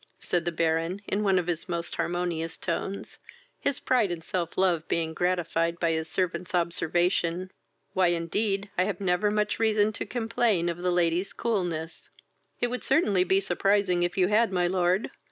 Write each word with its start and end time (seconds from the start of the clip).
(said 0.19 0.45
the 0.45 0.51
Baron, 0.51 0.99
in 1.07 1.21
one 1.21 1.37
of 1.37 1.45
his 1.45 1.69
most 1.69 1.93
harmonious 1.97 2.57
tones, 2.57 3.19
his 3.59 3.79
pride 3.79 4.11
and 4.11 4.23
self 4.23 4.57
love 4.57 4.87
being 4.87 5.13
gratified 5.13 5.79
by 5.79 5.91
his 5.91 6.07
servant's 6.07 6.55
observation.) 6.55 7.51
Why, 7.93 8.07
indeed, 8.07 8.71
I 8.79 8.85
had 8.85 8.99
never 8.99 9.29
much 9.29 9.59
reason 9.59 9.93
to 9.93 10.07
complain 10.07 10.69
of 10.69 10.79
the 10.79 10.91
ladies' 10.91 11.33
coolness." 11.33 12.09
"It 12.59 12.71
would 12.71 12.83
certainly 12.83 13.23
be 13.23 13.39
surprising 13.39 14.01
if 14.01 14.17
you 14.17 14.29
had, 14.29 14.51
my 14.51 14.65
lord. 14.65 15.11